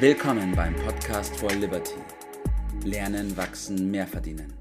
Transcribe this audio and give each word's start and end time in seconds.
Willkommen 0.00 0.54
beim 0.54 0.76
Podcast 0.76 1.36
for 1.36 1.50
Liberty. 1.50 1.96
Lernen, 2.84 3.36
wachsen, 3.36 3.90
mehr 3.90 4.06
verdienen. 4.06 4.52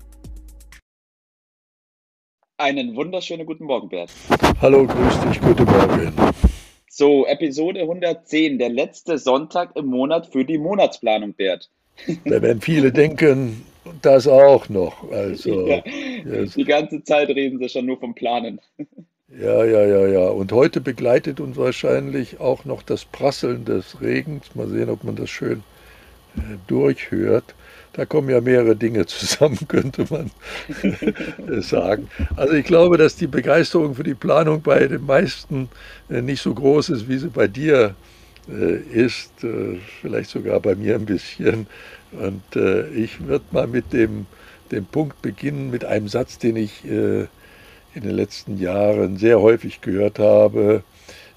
Einen 2.58 2.96
wunderschönen 2.96 3.46
guten 3.46 3.66
Morgen, 3.66 3.88
Bert. 3.88 4.12
Hallo, 4.60 4.88
grüß 4.88 5.20
dich, 5.30 5.40
guten 5.40 5.66
Morgen. 5.66 6.12
So, 6.90 7.28
Episode 7.28 7.82
110, 7.82 8.58
der 8.58 8.70
letzte 8.70 9.20
Sonntag 9.20 9.76
im 9.76 9.86
Monat 9.86 10.26
für 10.26 10.44
die 10.44 10.58
Monatsplanung, 10.58 11.34
Bert. 11.34 11.70
Da 12.26 12.42
werden 12.42 12.60
viele 12.60 12.92
denken, 12.92 13.64
das 14.02 14.28
auch 14.28 14.68
noch. 14.70 15.04
Also, 15.12 15.68
Ja, 15.68 15.84
die 15.84 16.66
ganze 16.66 17.04
Zeit 17.04 17.30
reden 17.30 17.60
sie 17.60 17.70
schon 17.70 17.86
nur 17.86 18.00
vom 18.00 18.16
Planen. 18.16 18.60
Ja, 19.30 19.64
ja, 19.66 19.86
ja, 19.86 20.08
ja. 20.08 20.28
Und 20.30 20.52
heute 20.52 20.82
begleitet 20.82 21.40
uns 21.40 21.58
wahrscheinlich 21.58 22.40
auch 22.40 22.66
noch 22.66 22.82
das 22.84 23.06
Prasseln 23.06 23.66
des 23.66 24.02
Regens. 24.02 24.56
Mal 24.56 24.70
sehen, 24.70 24.90
ob 24.90 25.04
man 25.04 25.16
das 25.16 25.30
schön 25.30 25.64
äh, 26.38 26.42
durchhört. 26.68 27.56
Da 27.94 28.06
kommen 28.06 28.30
ja 28.30 28.42
mehrere 28.42 28.76
Dinge 28.76 29.06
zusammen, 29.08 29.60
könnte 29.68 30.06
man 30.10 30.32
sagen. 31.62 32.10
Also 32.36 32.54
ich 32.54 32.66
glaube, 32.66 32.98
dass 32.98 33.16
die 33.16 33.28
Begeisterung 33.28 33.96
für 33.96 34.04
die 34.04 34.16
Planung 34.16 34.62
bei 34.62 34.88
den 34.88 35.06
meisten 35.06 35.70
äh, 36.10 36.22
nicht 36.22 36.42
so 36.42 36.54
groß 36.54 36.90
ist, 36.90 37.10
wie 37.10 37.18
sie 37.18 37.30
bei 37.30 37.48
dir 37.48 37.96
äh, 38.50 38.78
ist. 38.78 39.44
Äh, 39.44 39.80
vielleicht 40.02 40.30
sogar 40.30 40.60
bei 40.62 40.76
mir 40.76 40.96
ein 40.96 41.06
bisschen. 41.06 41.68
Und 42.12 42.56
äh, 42.56 42.88
ich 42.90 43.26
würde 43.26 43.46
mal 43.52 43.68
mit 43.68 43.94
dem, 43.94 44.28
dem 44.72 44.86
Punkt 44.86 45.22
beginnen, 45.22 45.72
mit 45.72 45.86
einem 45.86 46.08
Satz, 46.08 46.38
den 46.40 46.56
ich 46.56 46.86
äh, 46.86 47.28
in 47.98 48.04
den 48.04 48.16
letzten 48.16 48.60
Jahren 48.60 49.18
sehr 49.18 49.42
häufig 49.42 49.82
gehört 49.82 50.20
habe, 50.20 50.84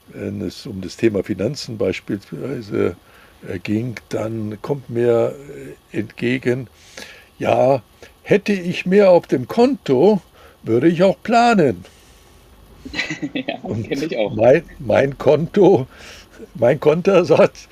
wenn 0.08 0.42
es 0.42 0.66
um 0.66 0.82
das 0.82 0.96
Thema 0.96 1.24
Finanzen 1.24 1.78
beispielsweise 1.78 2.96
äh, 3.48 3.58
ging, 3.58 3.94
dann 4.10 4.58
kommt 4.60 4.90
mir 4.90 5.34
äh, 5.92 5.98
entgegen, 5.98 6.68
ja, 7.38 7.82
hätte 8.22 8.52
ich 8.52 8.84
mehr 8.84 9.10
auf 9.10 9.26
dem 9.26 9.48
Konto, 9.48 10.20
würde 10.62 10.88
ich 10.88 11.02
auch 11.02 11.16
planen. 11.22 11.84
ja, 13.32 13.56
kenne 13.58 14.04
ich 14.04 14.16
auch. 14.18 14.34
Mein, 14.34 14.64
mein 14.78 15.16
Konto, 15.16 15.86
mein 16.54 16.78
Konter 16.78 17.24
sagt, 17.24 17.68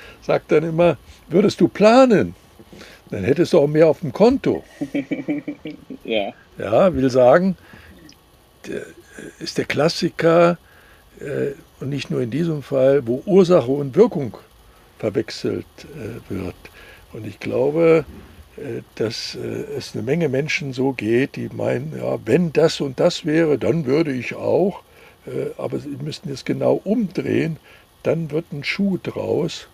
dann 0.49 0.65
immer, 0.65 0.97
würdest 1.29 1.61
du 1.61 1.69
planen, 1.69 2.35
dann 3.11 3.25
hättest 3.25 3.53
du 3.53 3.59
auch 3.59 3.67
mehr 3.69 3.89
auf 3.89 4.01
dem 4.01 4.13
Konto. 4.13 4.65
Ja, 6.05 6.33
Ja, 6.57 6.95
will 6.95 7.11
sagen, 7.11 7.55
ist 9.39 9.59
der 9.59 9.65
Klassiker 9.65 10.59
äh, 11.21 11.53
und 11.81 11.89
nicht 11.89 12.11
nur 12.11 12.21
in 12.21 12.31
diesem 12.31 12.63
Fall, 12.63 13.07
wo 13.07 13.23
Ursache 13.27 13.71
und 13.71 13.97
Wirkung 13.97 14.37
verwechselt 14.99 15.67
äh, 15.83 16.33
wird. 16.33 16.57
Und 17.13 17.27
ich 17.27 17.41
glaube, 17.41 18.05
äh, 18.57 18.83
dass 18.97 19.35
äh, 19.35 19.77
es 19.77 19.95
eine 19.95 20.03
Menge 20.03 20.29
Menschen 20.29 20.73
so 20.73 20.93
geht, 20.93 21.37
die 21.37 21.49
meinen, 21.53 21.95
ja, 21.97 22.19
wenn 22.25 22.53
das 22.53 22.81
und 22.81 23.01
das 23.01 23.25
wäre, 23.25 23.59
dann 23.59 23.87
würde 23.87 24.13
ich 24.13 24.35
auch. 24.35 24.83
Äh, 25.27 25.51
aber 25.57 25.79
sie 25.79 25.97
müssten 26.03 26.31
es 26.31 26.45
genau 26.45 26.81
umdrehen, 26.85 27.59
dann 28.03 28.31
wird 28.31 28.53
ein 28.53 28.65
Schuh 28.65 28.99
draus. 29.03 29.69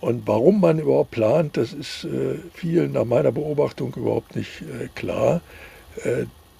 Und 0.00 0.26
warum 0.26 0.60
man 0.60 0.78
überhaupt 0.78 1.10
plant, 1.10 1.56
das 1.56 1.72
ist 1.72 2.04
äh, 2.04 2.38
vielen 2.54 2.92
nach 2.92 3.04
meiner 3.04 3.32
Beobachtung 3.32 3.92
überhaupt 3.94 4.36
nicht 4.36 4.62
äh, 4.62 4.88
klar. 4.94 5.40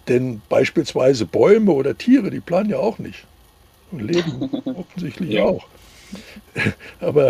Denn 0.09 0.41
beispielsweise 0.49 1.27
Bäume 1.27 1.73
oder 1.73 1.97
Tiere, 1.97 2.31
die 2.31 2.41
planen 2.41 2.71
ja 2.71 2.79
auch 2.79 2.99
nicht. 2.99 3.25
Und 3.91 4.01
leben 4.03 4.51
offensichtlich 4.65 5.31
Ja. 5.31 5.45
auch. 5.45 5.67
Aber 7.01 7.29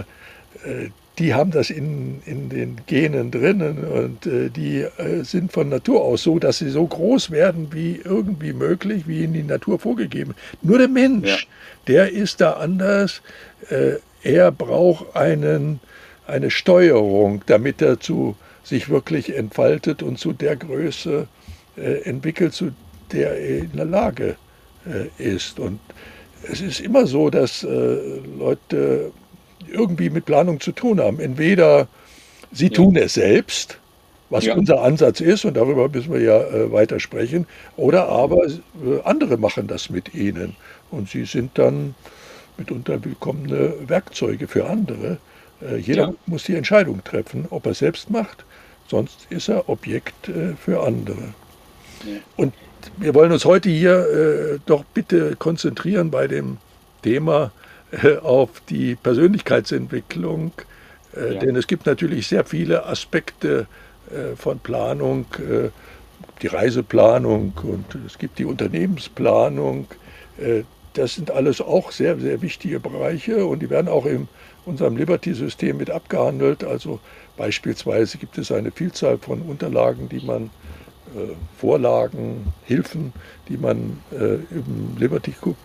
äh, 0.65 0.89
die 1.19 1.35
haben 1.35 1.51
das 1.51 1.71
in, 1.71 2.23
in 2.27 2.49
den 2.49 2.77
Genen 2.87 3.33
drinnen 3.33 3.79
und 3.85 4.27
äh, 4.27 4.51
die 4.51 4.83
äh, 4.99 5.25
sind 5.25 5.53
von 5.53 5.69
Natur 5.69 6.03
aus 6.05 6.23
so, 6.23 6.39
dass 6.39 6.59
sie 6.59 6.69
so 6.71 6.87
groß 6.87 7.33
werden 7.33 7.69
wie 7.73 8.01
irgendwie 8.05 8.53
möglich, 8.53 9.09
wie 9.09 9.25
in 9.25 9.33
die 9.33 9.43
Natur 9.43 9.81
vorgegeben. 9.81 10.35
Nur 10.63 10.79
der 10.79 10.87
Mensch, 10.89 11.29
Ja. 11.29 11.49
der 11.89 12.13
ist 12.13 12.41
da 12.41 12.53
anders. 12.53 13.21
Äh, 13.69 13.95
er 14.23 14.53
braucht 14.53 15.17
einen, 15.17 15.81
eine 16.29 16.51
Steuerung, 16.53 17.43
damit 17.47 17.83
er 17.83 17.99
zu 17.99 18.37
sich 18.63 18.89
wirklich 18.89 19.35
entfaltet 19.35 20.03
und 20.05 20.19
zu 20.21 20.33
der 20.33 20.55
Größe 20.57 21.27
entwickelt, 22.03 22.55
zu 22.55 22.77
der 23.13 23.33
er 23.39 23.59
in 23.65 23.73
der 23.73 23.85
Lage 23.87 24.39
äh, 24.87 25.09
ist. 25.19 25.59
Und 25.61 25.83
es 26.43 26.61
ist 26.61 26.81
immer 26.81 27.07
so, 27.07 27.31
dass 27.31 27.63
äh, 27.65 28.19
Leute 28.21 29.15
irgendwie 29.67 30.11
mit 30.11 30.25
Planung 30.27 30.61
zu 30.61 30.73
tun 30.73 31.01
haben. 31.01 31.21
Entweder 31.21 31.91
sie 32.51 32.71
Ja. 32.71 32.71
tun 32.71 32.97
es 32.97 33.15
selbst, 33.15 33.83
was 34.31 34.47
Ja. 34.47 34.55
unser 34.55 34.83
Ansatz 34.83 35.21
ist, 35.21 35.45
und 35.45 35.55
darüber 35.57 35.89
müssen 35.89 36.13
wir 36.13 36.21
ja 36.23 36.41
äh, 36.49 36.73
weiter 36.73 37.01
sprechen, 37.01 37.47
oder 37.77 38.09
aber 38.09 38.47
äh, 38.47 39.01
andere 39.05 39.39
machen 39.39 39.67
das 39.69 39.91
mit 39.91 40.15
ihnen. 40.15 40.57
Und 40.91 41.09
sie 41.11 41.25
sind 41.27 41.59
dann 41.59 41.97
mitunter 42.57 43.05
willkommene 43.05 43.89
Werkzeuge 43.89 44.49
für 44.49 44.67
andere. 44.69 45.23
Äh, 45.61 45.77
jeder 45.79 46.05
Ja. 46.05 46.15
muss 46.27 46.45
die 46.45 46.57
Entscheidung 46.57 47.05
treffen, 47.05 47.47
ob 47.51 47.67
er 47.67 47.75
selbst 47.75 48.11
macht, 48.11 48.47
sonst 48.85 49.27
ist 49.27 49.49
er 49.49 49.69
Objekt 49.69 50.29
äh, 50.29 50.57
für 50.57 50.83
andere. 50.85 51.37
Und 52.37 52.55
wir 52.97 53.15
wollen 53.15 53.33
uns 53.33 53.45
heute 53.45 53.69
hier 53.69 54.55
äh, 54.55 54.59
doch 54.67 54.85
bitte 54.85 55.37
konzentrieren 55.37 56.11
bei 56.11 56.29
dem 56.29 56.59
Thema 57.03 57.53
äh, 57.91 58.17
auf 58.17 58.51
die 58.69 58.95
Persönlichkeitsentwicklung, 58.97 60.53
äh, 61.17 61.35
Ja. 61.35 61.41
denn 61.41 61.57
es 61.57 61.67
gibt 61.67 61.87
natürlich 61.87 62.27
sehr 62.29 62.45
viele 62.45 62.87
Aspekte 62.87 63.67
äh, 64.11 64.37
von 64.37 64.59
Planung, 64.61 65.27
äh, 65.39 65.71
die 66.43 66.47
Reiseplanung 66.49 67.53
und 67.63 67.95
es 68.07 68.19
gibt 68.19 68.39
die 68.39 68.45
Unternehmensplanung. 68.45 69.87
Äh, 70.39 70.63
das 70.95 71.15
sind 71.15 71.31
alles 71.31 71.61
auch 71.61 71.93
sehr, 71.93 72.19
sehr 72.19 72.43
wichtige 72.43 72.81
Bereiche 72.81 73.45
und 73.47 73.61
die 73.61 73.71
werden 73.71 73.89
auch 73.89 74.07
in 74.07 74.29
unserem 74.65 74.97
Liberty-System 74.97 75.77
mit 75.77 75.91
abgehandelt. 75.91 76.65
Also 76.65 77.01
beispielsweise 77.37 78.19
gibt 78.19 78.37
es 78.39 78.51
eine 78.51 78.73
Vielzahl 78.73 79.19
von 79.19 79.43
Unterlagen, 79.43 80.09
die 80.09 80.21
man 80.21 80.51
Vorlagen, 81.59 82.53
Hilfen, 82.65 83.13
die 83.49 83.57
man 83.57 83.99
äh, 84.13 84.35
im 84.51 84.97
Liberty 84.99 85.33
Club 85.33 85.57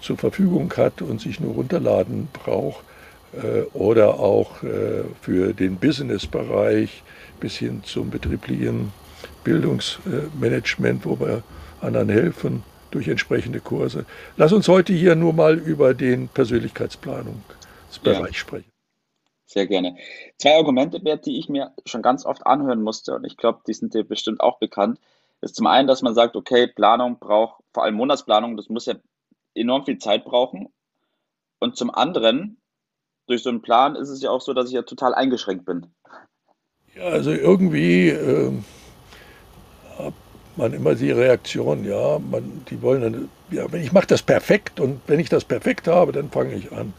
zur 0.00 0.16
Verfügung 0.16 0.72
hat 0.76 1.02
und 1.02 1.20
sich 1.20 1.40
nur 1.40 1.54
runterladen 1.54 2.28
braucht. 2.32 2.84
Äh, 3.32 3.62
oder 3.76 4.18
auch 4.18 4.62
äh, 4.62 5.04
für 5.20 5.52
den 5.52 5.76
Business-Bereich 5.76 7.02
bis 7.40 7.56
hin 7.56 7.82
zum 7.84 8.10
betrieblichen 8.10 8.92
Bildungsmanagement, 9.44 11.04
wo 11.04 11.20
wir 11.20 11.42
anderen 11.80 12.08
helfen 12.08 12.62
durch 12.90 13.08
entsprechende 13.08 13.60
Kurse. 13.60 14.06
Lass 14.36 14.52
uns 14.52 14.66
heute 14.68 14.92
hier 14.94 15.14
nur 15.14 15.34
mal 15.34 15.58
über 15.58 15.92
den 15.92 16.28
Persönlichkeitsplanungsbereich 16.28 17.44
Ja. 18.04 18.32
sprechen. 18.32 18.77
Sehr 19.48 19.66
gerne. 19.66 19.96
Zwei 20.36 20.56
Argumente, 20.56 21.00
Bert, 21.00 21.26
die 21.26 21.38
ich 21.38 21.48
mir 21.48 21.72
schon 21.86 22.02
ganz 22.02 22.24
oft 22.26 22.46
anhören 22.46 22.82
musste, 22.82 23.14
und 23.14 23.24
ich 23.24 23.36
glaube, 23.36 23.60
die 23.66 23.72
sind 23.72 23.94
dir 23.94 24.04
bestimmt 24.04 24.40
auch 24.40 24.58
bekannt, 24.58 25.00
ist 25.40 25.56
zum 25.56 25.66
einen, 25.66 25.88
dass 25.88 26.02
man 26.02 26.14
sagt, 26.14 26.36
okay, 26.36 26.66
Planung 26.66 27.18
braucht, 27.18 27.62
vor 27.72 27.84
allem 27.84 27.94
Monatsplanung, 27.94 28.56
das 28.56 28.68
muss 28.68 28.86
ja 28.86 28.94
enorm 29.54 29.84
viel 29.84 29.98
Zeit 29.98 30.24
brauchen. 30.24 30.68
Und 31.60 31.76
zum 31.76 31.92
anderen, 31.92 32.60
durch 33.26 33.42
so 33.42 33.50
einen 33.50 33.62
Plan 33.62 33.96
ist 33.96 34.10
es 34.10 34.22
ja 34.22 34.30
auch 34.30 34.40
so, 34.40 34.52
dass 34.52 34.68
ich 34.68 34.74
ja 34.74 34.82
total 34.82 35.14
eingeschränkt 35.14 35.64
bin. 35.64 35.86
Ja, 36.94 37.04
also 37.04 37.30
irgendwie 37.30 38.08
ähm, 38.08 38.64
hat 39.98 40.14
man 40.56 40.72
immer 40.72 40.94
die 40.94 41.10
Reaktion, 41.10 41.84
ja, 41.84 42.18
man, 42.18 42.64
die 42.68 42.82
wollen 42.82 43.00
dann, 43.00 43.28
ja, 43.50 43.72
ich 43.72 43.92
mache 43.92 44.08
das 44.08 44.22
perfekt 44.22 44.78
und 44.80 45.00
wenn 45.06 45.20
ich 45.20 45.28
das 45.28 45.44
perfekt 45.44 45.86
habe, 45.88 46.12
dann 46.12 46.30
fange 46.30 46.54
ich 46.54 46.70
an. 46.72 46.92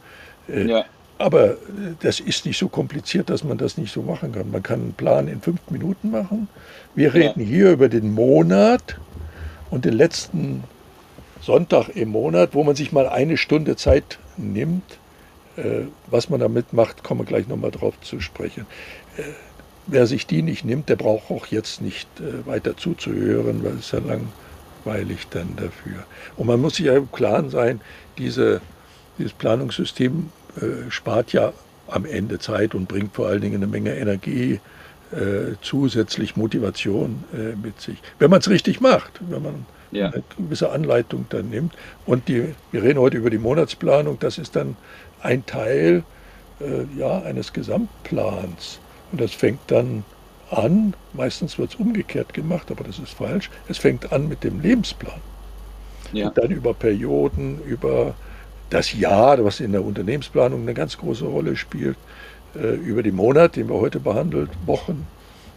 Äh, 0.47 0.65
Ja, 0.65 0.85
Aber 1.19 1.51
äh, 1.51 1.55
das 1.99 2.19
ist 2.19 2.45
nicht 2.45 2.57
so 2.57 2.67
kompliziert, 2.69 3.29
dass 3.29 3.43
man 3.43 3.59
das 3.59 3.77
nicht 3.77 3.93
so 3.93 4.01
machen 4.01 4.31
kann. 4.31 4.49
Man 4.49 4.63
kann 4.63 4.79
einen 4.79 4.93
Plan 4.93 5.27
in 5.27 5.41
fünf 5.41 5.59
Minuten 5.69 6.09
machen. 6.09 6.47
Wir 6.95 7.13
reden 7.13 7.41
hier 7.41 7.71
über 7.71 7.89
den 7.89 8.13
Monat 8.13 8.97
und 9.69 9.85
den 9.85 9.93
letzten 9.93 10.63
Sonntag 11.41 11.89
im 11.89 12.09
Monat, 12.09 12.53
wo 12.53 12.63
man 12.63 12.75
sich 12.75 12.91
mal 12.91 13.07
eine 13.07 13.37
Stunde 13.37 13.75
Zeit 13.75 14.17
nimmt. 14.37 14.97
Äh, 15.57 15.81
Was 16.09 16.29
man 16.29 16.39
damit 16.39 16.73
macht, 16.73 17.03
kommen 17.03 17.19
wir 17.21 17.25
gleich 17.25 17.47
nochmal 17.47 17.71
drauf 17.71 17.99
zu 18.01 18.19
sprechen. 18.21 18.65
Äh, 19.17 19.23
Wer 19.91 20.05
sich 20.05 20.27
die 20.27 20.43
nicht 20.43 20.63
nimmt, 20.65 20.87
der 20.87 20.97
braucht 20.97 21.31
auch 21.31 21.47
jetzt 21.47 21.81
nicht 21.81 22.07
weiter 22.45 22.77
zuzuhören, 22.77 23.63
weil 23.63 23.77
es 23.79 23.91
ja 23.91 23.97
langweilig 23.97 25.25
dann 25.31 25.55
dafür. 25.55 26.03
Und 26.37 26.45
man 26.45 26.61
muss 26.61 26.75
sich 26.75 26.85
ja 26.85 26.95
im 26.95 27.11
Klaren 27.11 27.49
sein, 27.49 27.81
diese, 28.19 28.61
dieses 29.17 29.33
Planungssystem 29.33 30.29
äh, 30.57 30.89
spart 30.89 31.33
ja 31.33 31.53
am 31.87 32.05
Ende 32.05 32.39
Zeit 32.39 32.75
und 32.75 32.87
bringt 32.87 33.15
vor 33.15 33.27
allen 33.27 33.41
Dingen 33.41 33.57
eine 33.57 33.67
Menge 33.67 33.95
Energie, 33.95 34.61
äh, 35.11 35.55
zusätzlich 35.61 36.35
Motivation 36.35 37.23
äh, 37.33 37.55
mit 37.55 37.81
sich. 37.81 38.01
Wenn 38.19 38.29
man 38.29 38.39
es 38.41 38.49
richtig 38.49 38.79
macht, 38.81 39.19
wenn 39.21 39.41
man 39.41 39.65
Ja. 39.91 40.11
eine 40.11 40.23
gewisse 40.37 40.71
Anleitung 40.71 41.25
dann 41.29 41.49
nimmt. 41.49 41.73
Und 42.05 42.27
die, 42.27 42.55
wir 42.71 42.83
reden 42.83 42.99
heute 42.99 43.17
über 43.17 43.29
die 43.31 43.39
Monatsplanung, 43.39 44.19
das 44.19 44.37
ist 44.37 44.55
dann 44.55 44.77
ein 45.21 45.45
Teil 45.45 46.05
äh, 46.59 46.85
ja, 46.97 47.21
eines 47.23 47.53
Gesamtplans. 47.53 48.81
Und 49.11 49.21
das 49.21 49.33
fängt 49.33 49.71
dann 49.71 50.05
an, 50.51 50.95
meistens 51.13 51.57
wird 51.57 51.71
es 51.71 51.75
umgekehrt 51.75 52.33
gemacht, 52.33 52.71
aber 52.71 52.83
das 52.83 52.99
ist 52.99 53.13
falsch, 53.13 53.49
es 53.67 53.77
fängt 53.79 54.11
an 54.11 54.27
mit 54.27 54.43
dem 54.43 54.59
Lebensplan. 54.59 55.21
Ja. 56.11 56.27
Und 56.27 56.37
dann 56.37 56.51
über 56.51 56.73
Perioden, 56.73 57.59
über 57.63 58.17
das 58.69 58.93
Jahr, 58.93 59.43
was 59.43 59.59
in 59.59 59.71
der 59.71 59.83
Unternehmensplanung 59.83 60.61
eine 60.61 60.73
ganz 60.73 60.97
große 60.97 61.25
Rolle 61.25 61.55
spielt, 61.55 61.97
äh, 62.55 62.75
über 62.75 63.03
die 63.03 63.11
Monate, 63.11 63.59
den 63.59 63.69
wir 63.69 63.79
heute 63.79 63.99
behandelt, 63.99 64.49
Wochen, 64.65 65.07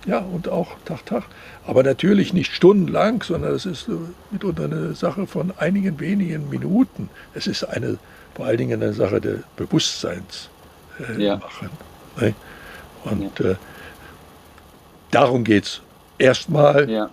ja, 0.07 0.19
und 0.19 0.49
auch 0.49 0.69
Tag, 0.85 1.07
Tag. 1.07 1.25
Aber 1.67 1.83
natürlich 1.83 2.33
nicht 2.33 2.53
stundenlang, 2.53 3.23
sondern 3.23 3.55
es 3.55 3.67
ist 3.67 3.89
mitunter 4.31 4.65
eine 4.65 4.95
Sache 4.95 5.27
von 5.27 5.53
einigen 5.59 6.01
wenigen 6.01 6.49
Minuten. 6.51 7.09
Es 7.35 7.47
ist 7.47 7.65
eine, 7.65 7.99
vor 8.35 8.47
allen 8.47 8.59
Dingen 8.59 8.83
eine 8.83 8.93
Sache 8.93 9.21
des 9.21 9.41
Bewusstseins 9.57 10.49
äh, 10.99 11.23
ja. 11.23 11.37
machen. 11.37 11.71
Ne? 12.21 12.35
Und 13.05 13.39
ja. 13.39 13.51
äh, 13.51 13.57
darum 15.11 15.45
geht 15.45 15.65
es. 15.65 15.83
Erstmal, 16.19 16.89
ja. 16.91 17.11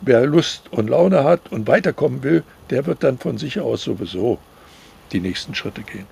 wer 0.00 0.26
Lust 0.26 0.64
und 0.70 0.90
Laune 0.90 1.24
hat 1.24 1.52
und 1.52 1.66
weiterkommen 1.66 2.22
will, 2.22 2.42
der 2.70 2.86
wird 2.86 3.02
dann 3.02 3.18
von 3.18 3.38
sich 3.38 3.60
aus 3.60 3.84
sowieso 3.84 4.38
die 5.12 5.20
nächsten 5.20 5.54
Schritte 5.54 5.82
gehen. 5.82 6.06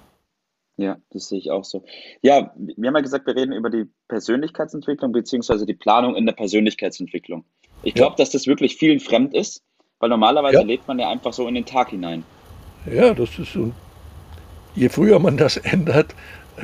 Ja, 0.77 0.97
das 1.11 1.29
sehe 1.29 1.39
ich 1.39 1.51
auch 1.51 1.65
so. 1.65 1.85
Ja, 2.23 2.55
wir 2.57 2.87
haben 2.87 2.95
ja 2.95 3.01
gesagt, 3.01 3.27
wir 3.27 3.35
reden 3.35 3.53
über 3.53 3.69
die 3.69 3.87
Persönlichkeitsentwicklung 4.07 5.11
beziehungsweise 5.11 5.67
die 5.67 5.75
Planung 5.75 6.15
in 6.15 6.25
der 6.25 6.35
Persönlichkeitsentwicklung. 6.35 7.45
Ich 7.83 7.95
glaube, 7.95 8.13
ja. 8.13 8.17
dass 8.19 8.31
das 8.31 8.47
wirklich 8.47 8.77
vielen 8.77 9.01
fremd 9.01 9.35
ist, 9.35 9.63
weil 9.99 10.09
normalerweise 10.09 10.59
ja. 10.59 10.63
lebt 10.63 10.87
man 10.87 11.01
ja 11.01 11.11
einfach 11.11 11.33
so 11.33 11.49
in 11.49 11.55
den 11.55 11.67
Tag 11.67 11.91
hinein. 11.91 12.23
Ja, 12.91 13.13
das 13.13 13.37
ist 13.39 13.53
so. 13.53 13.73
Je 14.77 14.89
früher 14.89 15.19
man 15.19 15.37
das 15.37 15.57
ändert, 15.57 16.15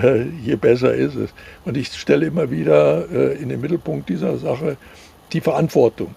äh, 0.00 0.22
je 0.22 0.54
besser 0.54 0.94
ist 0.94 1.16
es. 1.16 1.34
Und 1.64 1.76
ich 1.76 1.88
stelle 1.88 2.26
immer 2.26 2.52
wieder 2.52 3.10
äh, 3.10 3.42
in 3.42 3.48
den 3.48 3.60
Mittelpunkt 3.60 4.08
dieser 4.08 4.38
Sache 4.38 4.76
die 5.32 5.40
Verantwortung. 5.40 6.14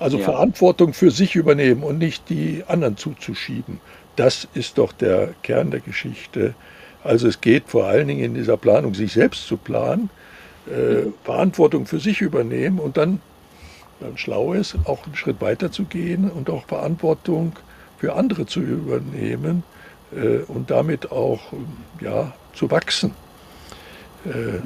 Also 0.00 0.18
ja. 0.18 0.24
Verantwortung 0.24 0.92
für 0.92 1.12
sich 1.12 1.36
übernehmen 1.36 1.84
und 1.84 1.98
nicht 1.98 2.28
die 2.28 2.64
anderen 2.66 2.96
zuzuschieben. 2.96 3.80
Das 4.16 4.46
ist 4.54 4.78
doch 4.78 4.92
der 4.92 5.34
Kern 5.42 5.70
der 5.70 5.80
Geschichte. 5.80 6.54
Also 7.02 7.28
es 7.28 7.40
geht 7.40 7.68
vor 7.68 7.86
allen 7.86 8.08
Dingen 8.08 8.24
in 8.24 8.34
dieser 8.34 8.56
Planung, 8.56 8.94
sich 8.94 9.12
selbst 9.12 9.46
zu 9.46 9.56
planen, 9.56 10.10
äh, 10.66 11.10
Verantwortung 11.24 11.86
für 11.86 11.98
sich 11.98 12.20
übernehmen 12.20 12.78
und 12.78 12.96
dann, 12.96 13.20
dann 14.00 14.16
schlau 14.16 14.52
ist, 14.52 14.76
auch 14.84 15.04
einen 15.04 15.16
Schritt 15.16 15.40
weiter 15.40 15.72
zu 15.72 15.84
gehen 15.84 16.30
und 16.30 16.50
auch 16.50 16.66
Verantwortung 16.66 17.54
für 17.98 18.14
andere 18.14 18.46
zu 18.46 18.60
übernehmen 18.60 19.64
äh, 20.14 20.38
und 20.48 20.70
damit 20.70 21.10
auch 21.10 21.40
ja, 22.00 22.32
zu 22.54 22.70
wachsen. 22.70 23.12
Äh, 24.24 24.60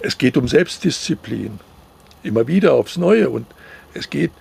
es 0.00 0.18
geht 0.18 0.36
um 0.36 0.48
Selbstdisziplin, 0.48 1.60
immer 2.22 2.46
wieder 2.46 2.74
aufs 2.74 2.98
Neue 2.98 3.30
und 3.30 3.46
es 3.94 4.10
geht 4.10 4.32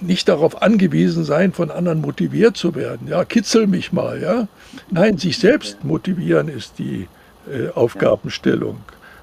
nicht 0.00 0.28
darauf 0.28 0.62
angewiesen 0.62 1.24
sein, 1.24 1.52
von 1.52 1.70
anderen 1.70 2.00
motiviert 2.00 2.56
zu 2.56 2.74
werden. 2.74 3.08
Ja, 3.08 3.24
kitzel 3.24 3.66
mich 3.66 3.92
mal, 3.92 4.20
ja. 4.20 4.48
Nein, 4.90 5.18
sich 5.18 5.38
selbst 5.38 5.84
motivieren 5.84 6.48
ist 6.48 6.78
die 6.78 7.08
äh, 7.50 7.70
Aufgabenstellung. 7.74 8.78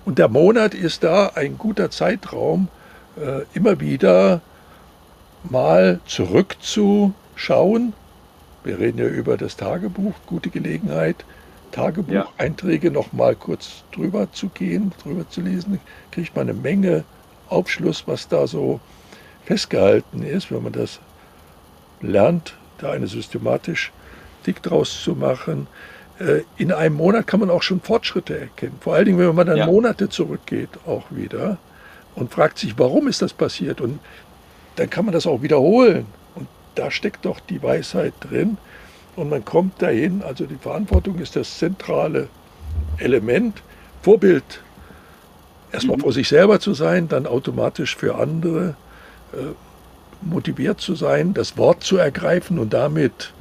Und 0.06 0.20
der 0.20 0.28
Monat 0.28 0.74
ist 0.74 1.04
da 1.04 1.28
ein 1.36 1.58
guter 1.58 1.90
Zeitraum, 1.90 2.68
äh, 3.18 3.42
immer 3.54 3.80
wieder 3.80 4.42
mal 5.44 6.00
zurückzuschauen. 6.06 7.94
Wir 8.64 8.80
reden 8.80 9.00
ja 9.00 9.08
über 9.08 9.38
das 9.38 9.58
Tagebuch, 9.58 10.14
gute 10.26 10.50
Gelegenheit, 10.50 11.26
Tagebucheinträge 11.72 12.88
ja. 12.88 12.94
noch 12.94 13.14
mal 13.14 13.36
kurz 13.36 13.84
drüber 13.92 14.32
zu 14.32 14.50
gehen, 14.50 14.94
drüber 15.04 15.30
zu 15.30 15.42
lesen, 15.42 15.80
kriegt 16.12 16.36
man 16.36 16.50
eine 16.50 16.58
Menge 16.58 17.04
Aufschluss, 17.50 18.04
was 18.08 18.28
da 18.28 18.48
so 18.48 18.80
festgehalten 19.46 20.24
ist, 20.24 20.52
wenn 20.52 20.64
man 20.64 20.74
das 20.74 21.00
lernt, 22.02 22.56
da 22.78 22.92
eine 22.92 23.08
systematisch 23.08 23.92
dick 24.46 24.62
draus 24.62 25.04
zu 25.04 25.16
machen. 25.16 25.68
Äh, 26.20 26.42
in 26.58 26.72
einem 26.72 26.96
Monat 26.96 27.28
kann 27.28 27.40
man 27.40 27.50
auch 27.50 27.64
schon 27.64 27.82
Fortschritte 27.82 28.40
erkennen. 28.40 28.78
Vor 28.82 28.96
allen 28.96 29.06
Dingen, 29.06 29.20
wenn 29.20 29.36
man 29.36 29.48
dann 29.48 29.58
ja. 29.58 29.66
Monate 29.66 30.10
zurückgeht, 30.10 30.70
auch 30.86 31.06
wieder 31.10 31.58
und 32.16 32.32
fragt 32.32 32.60
sich, 32.60 32.78
warum 32.78 33.08
ist 33.08 33.22
das 33.22 33.34
passiert? 33.34 33.82
Und 33.82 34.00
dann 34.76 34.90
kann 34.90 35.06
man 35.06 35.14
das 35.14 35.26
auch 35.26 35.42
wiederholen. 35.42 36.06
Und 36.36 36.48
da 36.76 36.92
steckt 36.92 37.26
doch 37.26 37.40
die 37.40 37.62
Weisheit 37.62 38.14
drin. 38.20 38.58
Und 39.16 39.30
man 39.30 39.46
kommt 39.46 39.82
dahin, 39.82 40.24
also 40.24 40.46
die 40.46 40.56
Verantwortung 40.56 41.20
ist 41.20 41.36
das 41.36 41.58
zentrale 41.58 42.28
Element. 42.98 43.62
Vorbild 44.02 44.44
erstmal 45.72 45.98
mhm. 45.98 46.02
vor 46.02 46.14
sich 46.14 46.28
selber 46.28 46.60
zu 46.60 46.74
sein, 46.74 47.08
dann 47.08 47.28
automatisch 47.28 47.96
für 47.96 48.16
andere 48.16 48.76
motiviert 50.22 50.80
zu 50.80 50.96
sein, 50.96 51.34
das 51.34 51.58
Wort 51.58 51.84
zu 51.84 51.98
ergreifen 51.98 52.60
und 52.60 52.74
damit 52.74 53.34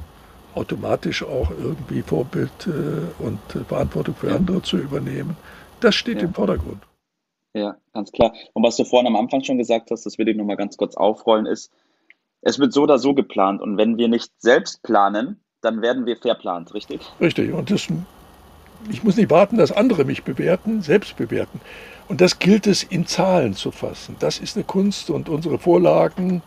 automatisch 0.55 1.23
auch 1.23 1.51
irgendwie 1.51 2.01
Vorbild 2.01 2.51
äh, 2.67 3.23
und 3.23 3.39
Verantwortung 3.67 4.15
für 4.15 4.29
ja. 4.29 4.35
andere 4.35 4.61
zu 4.61 4.77
übernehmen. 4.77 5.35
Das 5.79 5.95
steht 5.95 6.17
ja. 6.17 6.25
im 6.25 6.33
Vordergrund. 6.33 6.83
Ja, 7.53 7.77
ganz 7.93 8.11
klar. 8.11 8.33
Und 8.53 8.63
was 8.63 8.77
du 8.77 8.83
vorhin 8.83 9.07
am 9.07 9.15
Anfang 9.15 9.43
schon 9.43 9.57
gesagt 9.57 9.91
hast, 9.91 10.05
das 10.05 10.17
will 10.17 10.27
ich 10.27 10.35
nochmal 10.35 10.57
ganz 10.57 10.77
kurz 10.77 10.95
aufrollen, 10.95 11.45
ist, 11.45 11.71
es 12.41 12.59
wird 12.59 12.73
so 12.73 12.83
oder 12.83 12.99
so 12.99 13.13
geplant. 13.13 13.61
Und 13.61 13.77
wenn 13.77 13.97
wir 13.97 14.07
nicht 14.07 14.31
selbst 14.39 14.83
planen, 14.83 15.39
dann 15.61 15.81
werden 15.81 16.05
wir 16.05 16.17
verplant, 16.17 16.73
richtig? 16.73 17.01
Richtig. 17.21 17.53
Und 17.53 17.71
das, 17.71 17.87
ich 18.89 19.03
muss 19.03 19.17
nicht 19.17 19.29
warten, 19.29 19.57
dass 19.57 19.71
andere 19.71 20.03
mich 20.03 20.23
bewerten, 20.23 20.81
selbst 20.81 21.15
bewerten. 21.15 21.61
Und 22.07 22.21
das 22.21 22.39
gilt 22.39 22.67
es 22.67 22.83
in 22.83 23.07
Zahlen 23.07 23.53
zu 23.53 23.71
fassen. 23.71 24.15
Das 24.19 24.37
ist 24.37 24.55
eine 24.55 24.65
Kunst 24.65 25.09
und 25.09 25.29
unsere 25.29 25.57
Vorlagen 25.57 26.41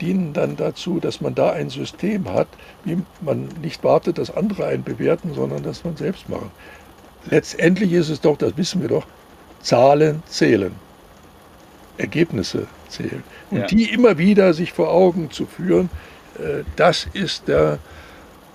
dienen 0.00 0.32
dann 0.32 0.56
dazu, 0.56 0.98
dass 1.00 1.20
man 1.20 1.34
da 1.34 1.50
ein 1.50 1.68
System 1.68 2.32
hat, 2.32 2.48
wie 2.84 2.98
man 3.20 3.48
nicht 3.60 3.84
wartet, 3.84 4.18
dass 4.18 4.34
andere 4.34 4.66
einen 4.66 4.82
bewerten, 4.82 5.34
sondern 5.34 5.62
dass 5.62 5.84
man 5.84 5.96
selbst 5.96 6.28
macht. 6.28 6.50
Letztendlich 7.28 7.92
ist 7.92 8.08
es 8.08 8.20
doch, 8.20 8.38
das 8.38 8.56
wissen 8.56 8.80
wir 8.80 8.88
doch, 8.88 9.06
Zahlen 9.60 10.22
zählen, 10.26 10.72
Ergebnisse 11.98 12.66
zählen. 12.88 13.22
Und 13.50 13.58
ja. 13.58 13.66
die 13.66 13.92
immer 13.92 14.16
wieder 14.16 14.54
sich 14.54 14.72
vor 14.72 14.88
Augen 14.88 15.30
zu 15.30 15.44
führen, 15.44 15.90
äh, 16.38 16.64
das 16.76 17.06
ist 17.12 17.48
der 17.48 17.78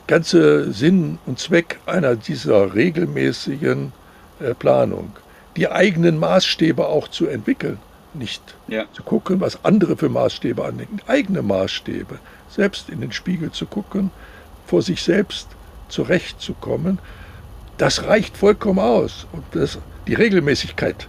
ganze 0.08 0.72
Sinn 0.72 1.20
und 1.28 1.38
Zweck 1.38 1.80
einer 1.86 2.16
dieser 2.16 2.74
regelmäßigen 2.74 3.92
äh, 4.40 4.54
Planung 4.56 5.12
die 5.56 5.70
eigenen 5.70 6.20
Maßstäbe 6.20 6.88
auch 6.88 7.08
zu 7.08 7.28
entwickeln. 7.28 7.80
Nicht 8.14 8.56
ja. 8.68 8.86
zu 8.94 9.04
gucken, 9.04 9.42
was 9.42 9.64
andere 9.66 9.98
für 9.98 10.10
Maßstäbe 10.10 10.64
anlegen, 10.64 11.00
eigene 11.08 11.42
Maßstäbe. 11.42 12.20
Selbst 12.50 12.90
in 12.90 13.02
den 13.02 13.12
Spiegel 13.12 13.52
zu 13.52 13.66
gucken, 13.66 14.12
vor 14.66 14.82
sich 14.82 15.02
selbst 15.04 15.50
zurechtzukommen, 15.90 17.00
das 17.78 18.06
reicht 18.06 18.38
vollkommen 18.38 18.80
aus. 18.80 19.28
Und 19.34 19.44
das, 19.52 19.80
die 20.08 20.14
Regelmäßigkeit 20.14 21.08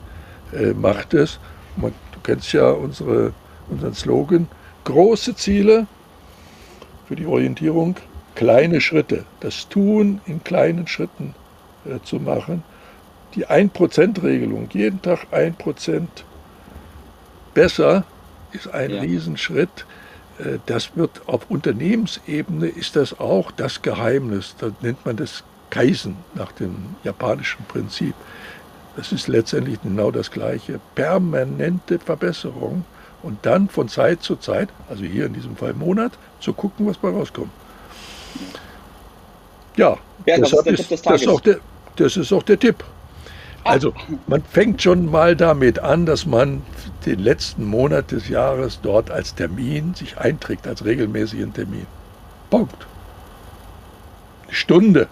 äh, 0.52 0.72
macht 0.72 1.14
es. 1.14 1.38
Man, 1.76 1.92
du 2.12 2.20
kennst 2.22 2.52
ja 2.52 2.70
unsere, 2.70 3.32
unseren 3.68 3.94
Slogan, 3.94 4.48
große 4.84 5.36
Ziele 5.36 5.86
für 7.06 7.14
die 7.14 7.26
Orientierung, 7.26 7.96
kleine 8.34 8.80
Schritte. 8.80 9.24
Das 9.40 9.68
Tun 9.68 10.20
in 10.26 10.42
kleinen 10.42 10.88
Schritten 10.88 11.34
äh, 11.84 12.02
zu 12.02 12.16
machen 12.16 12.64
die 13.34 13.46
1%-Regelung, 13.46 14.68
jeden 14.72 15.02
Tag 15.02 15.26
1% 15.32 16.06
besser, 17.54 18.04
ist 18.52 18.68
ein 18.68 18.90
ja. 18.90 19.00
Riesenschritt. 19.00 19.86
Äh, 20.38 20.58
das 20.66 20.96
wird 20.96 21.22
auf 21.26 21.50
Unternehmensebene 21.50 22.68
ist 22.68 22.96
das 22.96 23.18
auch 23.18 23.50
das 23.50 23.82
Geheimnis. 23.82 24.54
Da 24.58 24.70
nennt 24.80 25.04
man 25.04 25.16
das 25.16 25.44
Kaisen 25.70 26.16
nach 26.34 26.52
dem 26.52 26.96
japanischen 27.04 27.64
Prinzip. 27.66 28.14
Das 28.96 29.12
ist 29.12 29.28
letztendlich 29.28 29.80
genau 29.82 30.10
das 30.10 30.30
Gleiche. 30.30 30.80
Permanente 30.94 31.98
Verbesserung 31.98 32.84
und 33.22 33.44
dann 33.44 33.68
von 33.68 33.88
Zeit 33.88 34.22
zu 34.22 34.36
Zeit, 34.36 34.68
also 34.88 35.04
hier 35.04 35.26
in 35.26 35.34
diesem 35.34 35.56
Fall 35.56 35.74
Monat, 35.74 36.12
zu 36.40 36.52
gucken, 36.52 36.86
was 36.86 36.96
bei 36.96 37.08
rauskommt. 37.08 37.50
Ja, 39.76 39.98
ja 40.24 40.38
das, 40.38 40.52
ist, 40.52 40.90
das, 40.90 41.02
das, 41.02 41.22
ist 41.22 41.28
auch 41.28 41.40
der, 41.40 41.58
das 41.96 42.16
ist 42.16 42.32
auch 42.32 42.42
der 42.42 42.58
Tipp. 42.58 42.82
Also 43.66 43.92
man 44.26 44.42
fängt 44.44 44.82
schon 44.82 45.10
mal 45.10 45.34
damit 45.34 45.78
an, 45.80 46.06
dass 46.06 46.24
man 46.24 46.62
den 47.04 47.18
letzten 47.18 47.64
Monat 47.64 48.12
des 48.12 48.28
Jahres 48.28 48.80
dort 48.80 49.10
als 49.10 49.34
Termin 49.34 49.94
sich 49.94 50.18
einträgt, 50.18 50.66
als 50.66 50.84
regelmäßigen 50.84 51.52
Termin. 51.52 51.86
Punkt. 52.50 52.86
Eine 54.44 54.54
Stunde. 54.54 55.08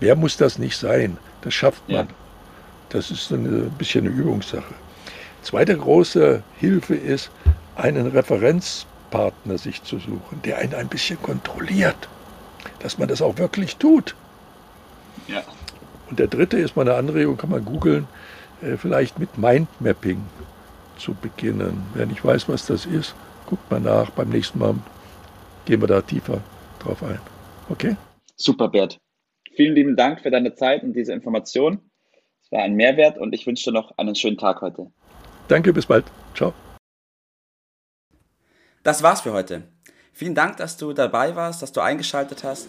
Wer 0.00 0.16
muss 0.16 0.36
das 0.36 0.58
nicht 0.58 0.76
sein? 0.76 1.18
Das 1.42 1.54
schafft 1.54 1.88
man. 1.88 2.06
Ja. 2.08 2.14
Das 2.88 3.10
ist 3.10 3.30
ein 3.30 3.70
bisschen 3.78 4.06
eine 4.06 4.14
Übungssache. 4.14 4.74
Zweite 5.42 5.76
große 5.76 6.42
Hilfe 6.58 6.94
ist, 6.94 7.30
einen 7.76 8.08
Referenzpartner 8.08 9.58
sich 9.58 9.82
zu 9.84 9.98
suchen, 9.98 10.40
der 10.44 10.58
einen 10.58 10.74
ein 10.74 10.88
bisschen 10.88 11.20
kontrolliert, 11.22 12.08
dass 12.80 12.98
man 12.98 13.08
das 13.08 13.22
auch 13.22 13.38
wirklich 13.38 13.76
tut. 13.76 14.14
Ja. 15.28 15.42
Und 16.08 16.18
der 16.18 16.28
dritte 16.28 16.58
ist 16.58 16.76
meine 16.76 16.94
Anregung, 16.94 17.36
kann 17.36 17.50
man 17.50 17.64
googeln, 17.64 18.06
äh, 18.62 18.76
vielleicht 18.76 19.18
mit 19.18 19.38
Mindmapping 19.38 20.22
zu 20.98 21.14
beginnen. 21.14 21.82
Wer 21.94 22.06
nicht 22.06 22.24
weiß, 22.24 22.48
was 22.48 22.66
das 22.66 22.86
ist, 22.86 23.14
guckt 23.46 23.70
mal 23.70 23.80
nach. 23.80 24.10
Beim 24.10 24.28
nächsten 24.28 24.58
Mal 24.58 24.76
gehen 25.64 25.80
wir 25.80 25.88
da 25.88 26.00
tiefer 26.00 26.40
drauf 26.78 27.02
ein. 27.02 27.18
Okay? 27.68 27.96
Super, 28.36 28.68
Bert. 28.68 28.98
Vielen 29.54 29.74
lieben 29.74 29.96
Dank 29.96 30.20
für 30.20 30.30
deine 30.30 30.54
Zeit 30.54 30.82
und 30.82 30.92
diese 30.92 31.12
Information. 31.12 31.80
Es 32.42 32.52
war 32.52 32.62
ein 32.62 32.74
Mehrwert 32.74 33.18
und 33.18 33.32
ich 33.34 33.46
wünsche 33.46 33.70
dir 33.70 33.72
noch 33.72 33.96
einen 33.98 34.14
schönen 34.14 34.36
Tag 34.36 34.60
heute. 34.60 34.90
Danke, 35.48 35.72
bis 35.72 35.86
bald. 35.86 36.04
Ciao. 36.34 36.52
Das 38.82 39.02
war's 39.02 39.22
für 39.22 39.32
heute. 39.32 39.64
Vielen 40.12 40.34
Dank, 40.34 40.56
dass 40.58 40.76
du 40.76 40.92
dabei 40.92 41.34
warst, 41.36 41.60
dass 41.60 41.72
du 41.72 41.80
eingeschaltet 41.80 42.44
hast 42.44 42.68